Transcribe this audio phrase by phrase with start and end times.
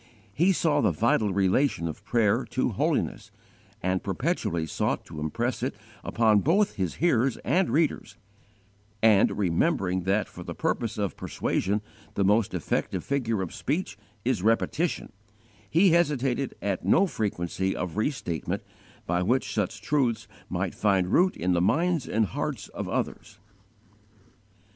[0.33, 3.29] He saw the vital relation of prayer to holiness,
[3.83, 8.17] and perpetually sought to impress it upon both his hearers and readers;
[9.03, 11.83] and, remembering that for the purpose of persuasion
[12.15, 13.95] the most effective figure of speech
[14.25, 15.11] is repetition,
[15.69, 18.63] he hesitated at no frequency of restatement
[19.05, 23.37] by which such truths might find root in the minds and hearts of others.